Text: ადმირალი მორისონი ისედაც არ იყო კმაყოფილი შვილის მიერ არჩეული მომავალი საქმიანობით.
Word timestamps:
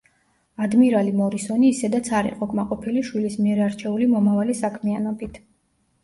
ადმირალი 0.67 1.11
მორისონი 1.17 1.67
ისედაც 1.73 2.07
არ 2.19 2.29
იყო 2.29 2.47
კმაყოფილი 2.53 3.03
შვილის 3.09 3.35
მიერ 3.41 3.61
არჩეული 3.65 4.07
მომავალი 4.15 4.57
საქმიანობით. 4.61 5.39